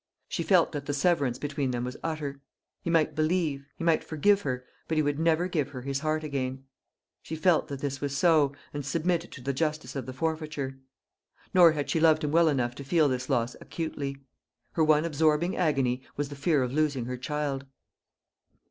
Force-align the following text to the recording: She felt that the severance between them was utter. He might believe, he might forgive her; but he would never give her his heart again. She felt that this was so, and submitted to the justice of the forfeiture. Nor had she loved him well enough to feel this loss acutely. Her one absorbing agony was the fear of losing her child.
She 0.27 0.41
felt 0.41 0.71
that 0.71 0.87
the 0.87 0.95
severance 0.95 1.37
between 1.37 1.69
them 1.69 1.83
was 1.83 1.95
utter. 2.03 2.41
He 2.81 2.89
might 2.89 3.13
believe, 3.13 3.67
he 3.75 3.83
might 3.83 4.03
forgive 4.03 4.41
her; 4.41 4.65
but 4.87 4.97
he 4.97 5.03
would 5.03 5.19
never 5.19 5.47
give 5.47 5.69
her 5.69 5.83
his 5.83 5.99
heart 5.99 6.23
again. 6.23 6.63
She 7.21 7.35
felt 7.35 7.67
that 7.67 7.81
this 7.81 8.01
was 8.01 8.17
so, 8.17 8.51
and 8.73 8.83
submitted 8.83 9.31
to 9.33 9.41
the 9.41 9.53
justice 9.53 9.95
of 9.95 10.07
the 10.07 10.13
forfeiture. 10.13 10.79
Nor 11.53 11.73
had 11.73 11.87
she 11.87 11.99
loved 11.99 12.23
him 12.23 12.31
well 12.31 12.49
enough 12.49 12.73
to 12.77 12.83
feel 12.83 13.07
this 13.09 13.29
loss 13.29 13.55
acutely. 13.61 14.17
Her 14.71 14.83
one 14.83 15.05
absorbing 15.05 15.55
agony 15.55 16.01
was 16.17 16.29
the 16.29 16.35
fear 16.35 16.63
of 16.63 16.73
losing 16.73 17.05
her 17.05 17.15
child. 17.15 17.67